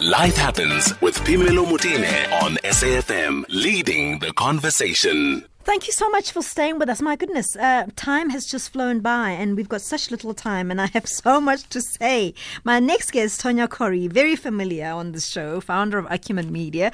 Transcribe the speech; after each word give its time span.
Life 0.00 0.38
Happens 0.38 0.98
with 1.02 1.14
Phemelo 1.14 1.66
Motene 1.66 2.42
on 2.42 2.56
SAFM, 2.64 3.44
leading 3.50 4.18
the 4.18 4.32
conversation. 4.32 5.44
Thank 5.62 5.86
you 5.86 5.92
so 5.92 6.08
much 6.08 6.32
for 6.32 6.40
staying 6.40 6.78
with 6.78 6.88
us. 6.88 7.02
My 7.02 7.16
goodness, 7.16 7.54
uh, 7.54 7.84
time 7.94 8.30
has 8.30 8.46
just 8.46 8.72
flown 8.72 9.00
by 9.00 9.30
and 9.32 9.56
we've 9.56 9.68
got 9.68 9.82
such 9.82 10.10
little 10.10 10.32
time 10.32 10.70
and 10.70 10.80
I 10.80 10.86
have 10.86 11.06
so 11.22 11.38
much 11.38 11.68
to 11.68 11.82
say. 11.82 12.32
My 12.64 12.80
next 12.80 13.12
guest, 13.12 13.42
Tonya 13.42 13.68
Khoury, 13.68 14.10
very 14.10 14.36
familiar 14.36 14.86
on 14.86 15.12
the 15.12 15.20
show, 15.20 15.60
founder 15.60 15.98
of 15.98 16.06
Acumen 16.10 16.50
Media. 16.50 16.90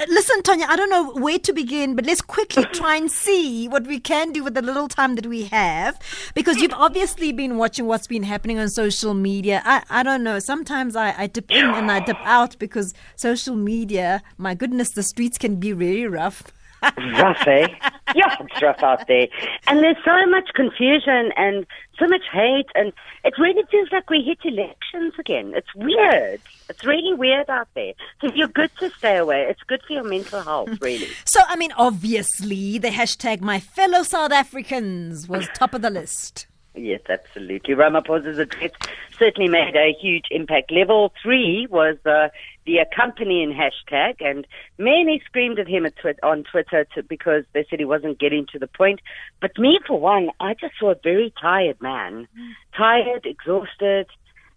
Uh, 0.00 0.06
listen, 0.08 0.42
Tonya, 0.42 0.64
I 0.68 0.74
don't 0.74 0.90
know 0.90 1.12
where 1.12 1.38
to 1.38 1.52
begin, 1.52 1.94
but 1.94 2.06
let's 2.06 2.20
quickly 2.20 2.64
try 2.72 2.96
and 2.96 3.08
see 3.08 3.68
what 3.68 3.86
we 3.86 4.00
can 4.00 4.32
do 4.32 4.42
with 4.42 4.54
the 4.54 4.62
little 4.62 4.88
time 4.88 5.14
that 5.14 5.26
we 5.26 5.44
have 5.44 5.96
because 6.34 6.56
you've 6.56 6.74
obviously 6.74 7.30
been 7.30 7.56
watching 7.56 7.86
what's 7.86 8.08
been 8.08 8.24
happening 8.24 8.58
on 8.58 8.68
social 8.68 9.14
media. 9.14 9.62
I, 9.64 9.84
I 9.88 10.02
don't 10.02 10.24
know, 10.24 10.40
sometimes 10.40 10.96
I, 10.96 11.14
I 11.16 11.28
dip 11.28 11.52
in 11.52 11.64
and 11.64 11.88
I 11.90 12.00
dip 12.00 12.18
out 12.24 12.58
because 12.58 12.94
social 13.14 13.54
media, 13.54 14.24
my 14.36 14.56
goodness, 14.56 14.90
the 14.90 15.04
streets 15.04 15.38
can 15.38 15.56
be 15.56 15.72
really 15.72 16.06
rough. 16.08 16.52
Rough, 16.82 17.46
eh? 17.46 17.68
Yeah, 18.14 18.34
it's 18.40 18.62
rough 18.62 18.82
out 18.82 19.06
there. 19.06 19.28
And 19.66 19.80
there's 19.80 20.02
so 20.02 20.26
much 20.30 20.48
confusion 20.54 21.30
and 21.36 21.66
so 21.98 22.06
much 22.06 22.22
hate, 22.32 22.68
and 22.74 22.94
it 23.22 23.34
really 23.38 23.62
feels 23.70 23.90
like 23.92 24.08
we 24.08 24.22
hit 24.22 24.38
elections 24.44 25.12
again. 25.18 25.52
It's 25.54 25.74
weird. 25.74 26.40
It's 26.70 26.84
really 26.84 27.12
weird 27.12 27.50
out 27.50 27.68
there. 27.74 27.92
So 28.22 28.32
you're 28.34 28.48
good 28.48 28.70
to 28.80 28.88
stay 28.96 29.18
away. 29.18 29.42
It's 29.50 29.62
good 29.64 29.82
for 29.86 29.92
your 29.92 30.04
mental 30.04 30.40
health, 30.40 30.70
really. 30.80 31.08
So, 31.26 31.40
I 31.48 31.56
mean, 31.56 31.72
obviously, 31.76 32.78
the 32.78 32.88
hashtag 32.88 33.42
my 33.42 33.60
fellow 33.60 34.02
South 34.02 34.32
Africans 34.32 35.28
was 35.28 35.46
top 35.54 35.74
of 35.74 35.82
the 35.82 35.90
list. 35.90 36.46
Yes, 36.74 37.00
absolutely. 37.08 37.74
Ramaphosa's 37.74 38.38
address 38.38 38.70
certainly 39.18 39.50
made 39.50 39.74
a 39.74 39.92
huge 40.00 40.26
impact. 40.30 40.70
Level 40.70 41.12
three 41.20 41.66
was 41.68 41.96
uh, 42.06 42.28
the 42.66 42.78
accompanying 42.78 43.52
hashtag, 43.52 44.16
and 44.20 44.46
many 44.78 45.20
screamed 45.26 45.58
at 45.58 45.66
him 45.66 45.86
at 45.86 45.96
twi- 45.96 46.14
on 46.22 46.44
Twitter 46.44 46.86
to, 46.94 47.02
because 47.02 47.44
they 47.52 47.66
said 47.68 47.80
he 47.80 47.84
wasn't 47.84 48.20
getting 48.20 48.46
to 48.52 48.58
the 48.58 48.68
point. 48.68 49.00
But 49.40 49.58
me, 49.58 49.80
for 49.86 49.98
one, 49.98 50.30
I 50.38 50.54
just 50.54 50.74
saw 50.78 50.92
a 50.92 50.94
very 51.02 51.32
tired 51.40 51.80
man, 51.80 52.28
tired, 52.76 53.26
exhausted. 53.26 54.06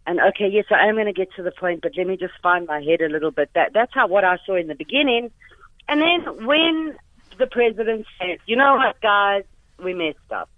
And 0.06 0.20
okay, 0.20 0.48
yes, 0.48 0.66
I 0.70 0.88
am 0.88 0.96
going 0.96 1.06
to 1.08 1.14
get 1.14 1.34
to 1.36 1.44
the 1.44 1.52
point, 1.52 1.82
but 1.82 1.94
let 1.98 2.06
me 2.08 2.18
just 2.18 2.34
find 2.44 2.68
my 2.68 2.82
head 2.82 3.02
a 3.02 3.10
little 3.10 3.32
bit. 3.32 3.50
That 3.56 3.72
that's 3.74 3.94
how 3.94 4.08
what 4.08 4.24
I 4.24 4.38
saw 4.46 4.56
in 4.56 4.68
the 4.68 4.76
beginning, 4.76 5.32
and 5.88 6.02
then 6.02 6.46
when 6.46 6.98
the 7.38 7.48
president 7.48 8.06
said, 8.20 8.40
"You 8.46 8.58
know 8.58 8.76
what, 8.76 9.00
guys, 9.02 9.44
we 9.82 9.94
messed 9.94 10.32
up." 10.32 10.50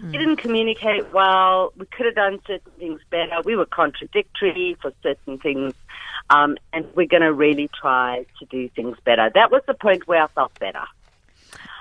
Mm. 0.00 0.12
Didn't 0.12 0.36
communicate 0.36 1.12
well. 1.12 1.72
We 1.76 1.86
could 1.86 2.06
have 2.06 2.14
done 2.14 2.38
certain 2.46 2.72
things 2.78 3.00
better. 3.10 3.40
We 3.44 3.56
were 3.56 3.66
contradictory 3.66 4.76
for 4.80 4.92
certain 5.02 5.38
things. 5.38 5.74
Um, 6.30 6.56
and 6.72 6.86
we're 6.94 7.06
going 7.06 7.22
to 7.22 7.32
really 7.32 7.68
try 7.80 8.26
to 8.38 8.44
do 8.46 8.68
things 8.70 8.96
better. 9.04 9.30
That 9.34 9.50
was 9.50 9.62
the 9.66 9.74
point 9.74 10.06
where 10.06 10.22
I 10.22 10.26
felt 10.28 10.56
better. 10.58 10.84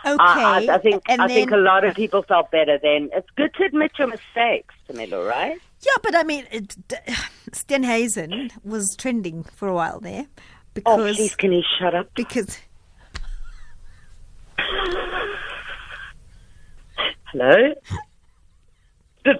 Okay. 0.05 0.13
Uh, 0.13 0.17
I, 0.19 0.67
I, 0.71 0.77
think 0.77 1.03
and 1.09 1.21
I 1.21 1.27
then, 1.27 1.35
think 1.35 1.51
a 1.51 1.57
lot 1.57 1.83
of 1.83 1.95
people 1.95 2.23
felt 2.23 2.49
better 2.49 2.79
then. 2.81 3.09
It's 3.13 3.29
good 3.35 3.53
to 3.55 3.65
admit 3.65 3.91
your 3.99 4.07
mistakes, 4.07 4.73
Camilo, 4.89 5.27
right? 5.27 5.59
Yeah, 5.81 5.97
but 6.01 6.15
I 6.15 6.23
mean, 6.23 6.45
it, 6.51 6.75
Steenhuisen 7.51 8.51
was 8.63 8.95
trending 8.97 9.43
for 9.43 9.67
a 9.67 9.73
while 9.73 9.99
there 9.99 10.27
Oh, 10.85 10.97
because 10.97 11.17
please, 11.17 11.35
can 11.35 11.51
he 11.51 11.63
shut 11.79 11.95
up? 11.95 12.09
because 12.15 12.59
Hello? 17.31 17.73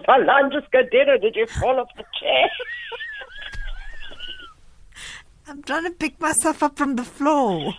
Did 0.07 0.25
my 0.25 0.25
line 0.25 0.51
just 0.51 0.71
go 0.71 0.81
dead 0.83 1.09
or 1.09 1.17
did 1.17 1.35
you 1.35 1.45
fall 1.47 1.79
off 1.79 1.89
the 1.97 2.03
chair? 2.19 2.49
I'm 5.47 5.63
trying 5.63 5.85
to 5.85 5.91
pick 5.91 6.19
myself 6.19 6.63
up 6.63 6.77
from 6.77 6.95
the 6.95 7.03
floor. 7.03 7.73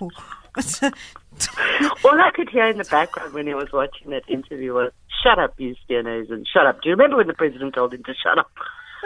All 2.04 2.20
I 2.20 2.30
could 2.34 2.48
hear 2.48 2.68
in 2.68 2.78
the 2.78 2.84
background 2.84 3.34
when 3.34 3.46
he 3.46 3.54
was 3.54 3.68
watching 3.72 4.10
that 4.10 4.28
interview 4.28 4.72
was, 4.74 4.92
shut 5.22 5.38
up, 5.38 5.54
you 5.58 5.74
and 5.88 6.46
shut 6.52 6.66
up. 6.66 6.82
Do 6.82 6.88
you 6.88 6.94
remember 6.94 7.16
when 7.18 7.26
the 7.26 7.34
president 7.34 7.74
told 7.74 7.94
him 7.94 8.02
to 8.04 8.14
shut 8.14 8.38
up? 8.38 8.50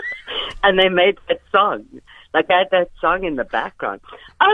and 0.62 0.78
they 0.78 0.88
made 0.88 1.18
that 1.28 1.40
song. 1.50 1.84
Like, 2.32 2.50
I 2.50 2.58
had 2.60 2.68
that 2.70 2.90
song 3.00 3.24
in 3.24 3.36
the 3.36 3.44
background. 3.44 4.00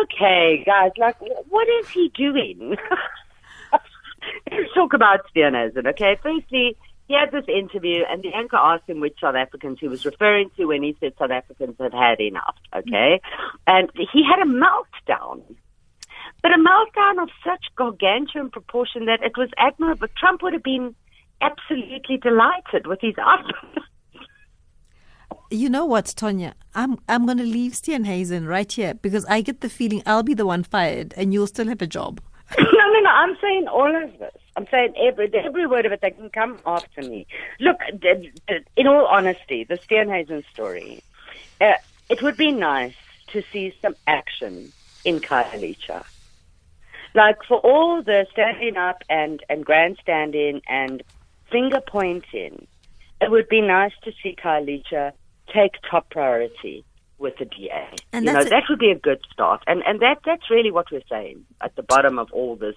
Okay, 0.04 0.62
guys, 0.64 0.92
like, 0.96 1.16
what 1.48 1.68
is 1.80 1.88
he 1.90 2.10
doing? 2.14 2.76
Let's 4.50 4.74
talk 4.74 4.94
about 4.94 5.20
Steenhuisen, 5.32 5.86
okay? 5.86 6.16
Firstly, 6.22 6.76
he 7.08 7.14
had 7.14 7.32
this 7.32 7.48
interview, 7.48 8.04
and 8.08 8.22
the 8.22 8.34
anchor 8.34 8.56
asked 8.56 8.88
him 8.88 9.00
which 9.00 9.16
South 9.20 9.34
Africans 9.34 9.78
he 9.80 9.88
was 9.88 10.04
referring 10.04 10.50
to 10.56 10.66
when 10.66 10.82
he 10.82 10.94
said 11.00 11.14
South 11.18 11.30
Africans 11.30 11.76
had 11.80 11.94
had 11.94 12.20
enough, 12.20 12.56
okay? 12.76 13.20
And 13.66 13.90
he 13.94 14.22
had 14.22 14.40
a 14.40 14.48
meltdown. 14.48 15.42
But 16.42 16.52
a 16.52 16.58
meltdown 16.58 17.22
of 17.22 17.30
such 17.42 17.64
gargantuan 17.76 18.50
proportion 18.50 19.06
that 19.06 19.22
it 19.22 19.38
was 19.38 19.48
admirable. 19.56 20.08
Trump 20.18 20.42
would 20.42 20.52
have 20.52 20.62
been 20.62 20.94
absolutely 21.40 22.18
delighted 22.18 22.86
with 22.86 23.00
his 23.00 23.14
output. 23.18 23.82
you 25.50 25.70
know 25.70 25.86
what, 25.86 26.04
Tonya? 26.04 26.52
I'm 26.74 26.98
I'm 27.08 27.24
going 27.24 27.38
to 27.38 27.44
leave 27.44 27.72
Steenhuisen 27.72 28.46
right 28.46 28.70
here 28.70 28.92
because 28.92 29.24
I 29.24 29.40
get 29.40 29.62
the 29.62 29.70
feeling 29.70 30.02
I'll 30.04 30.22
be 30.22 30.34
the 30.34 30.46
one 30.46 30.62
fired 30.62 31.14
and 31.16 31.32
you'll 31.32 31.46
still 31.46 31.68
have 31.68 31.80
a 31.80 31.86
job. 31.86 32.20
no, 32.58 32.64
no, 32.64 33.00
no. 33.00 33.10
I'm 33.10 33.36
saying 33.40 33.66
all 33.66 34.04
of 34.04 34.18
this. 34.18 34.42
I'm 34.58 34.66
saying 34.72 34.94
every 35.00 35.30
every 35.32 35.68
word 35.68 35.86
of 35.86 35.92
it. 35.92 36.00
They 36.00 36.10
can 36.10 36.30
come 36.30 36.58
after 36.66 37.00
me. 37.02 37.28
Look, 37.60 37.78
in 38.76 38.86
all 38.88 39.06
honesty, 39.06 39.62
the 39.62 39.78
Steenhuisen 39.78 40.42
story. 40.52 41.04
Uh, 41.60 41.74
it 42.08 42.22
would 42.22 42.36
be 42.36 42.50
nice 42.50 42.96
to 43.28 43.44
see 43.52 43.72
some 43.80 43.94
action 44.08 44.72
in 45.04 45.20
Khayelitsha. 45.20 46.04
Like 47.14 47.36
for 47.46 47.58
all 47.58 48.02
the 48.02 48.26
standing 48.32 48.76
up 48.76 49.04
and 49.08 49.44
and 49.48 49.64
grandstanding 49.64 50.60
and 50.66 51.04
finger 51.52 51.80
pointing, 51.80 52.66
it 53.20 53.30
would 53.30 53.48
be 53.48 53.60
nice 53.60 53.92
to 54.02 54.12
see 54.20 54.34
Khayelitsha 54.34 55.12
take 55.54 55.74
top 55.88 56.10
priority 56.10 56.84
with 57.18 57.36
the 57.38 57.44
DA. 57.44 57.90
And 58.12 58.24
you 58.24 58.32
know, 58.32 58.40
it. 58.40 58.50
that 58.50 58.64
would 58.68 58.80
be 58.80 58.90
a 58.90 58.98
good 58.98 59.20
start. 59.32 59.62
And 59.68 59.84
and 59.86 60.00
that 60.00 60.18
that's 60.26 60.50
really 60.50 60.72
what 60.72 60.90
we're 60.90 61.08
saying 61.08 61.44
at 61.60 61.76
the 61.76 61.84
bottom 61.84 62.18
of 62.18 62.32
all 62.32 62.56
this 62.56 62.74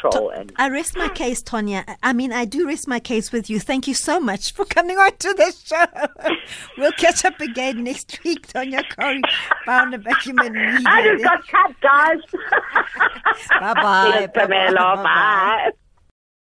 patrol 0.00 0.30
and 0.30 0.52
I 0.56 0.68
rest 0.68 0.96
my 0.96 1.08
case, 1.08 1.42
Tonya. 1.42 1.96
I 2.02 2.12
mean, 2.12 2.32
I 2.32 2.44
do 2.44 2.66
rest 2.66 2.88
my 2.88 3.00
case 3.00 3.32
with 3.32 3.50
you. 3.50 3.60
Thank 3.60 3.86
you 3.86 3.94
so 3.94 4.20
much 4.20 4.52
for 4.52 4.64
coming 4.64 4.98
on 4.98 5.16
to 5.16 5.34
the 5.34 5.54
show. 5.64 6.34
we'll 6.78 6.92
catch 6.92 7.24
up 7.24 7.40
again 7.40 7.84
next 7.84 8.22
week, 8.24 8.46
Tonya 8.48 8.82
Khoury, 8.92 9.20
founder 9.66 9.96
of 9.96 10.06
Acumen 10.06 10.52
Media. 10.52 10.82
I 10.86 11.02
just 11.02 11.24
got 11.24 11.48
cut, 11.48 11.80
guys. 11.80 12.18
Bye-bye. 13.60 14.28
Phemelo. 14.34 14.76
Bye-bye. 14.76 15.02
Bye. 15.02 15.70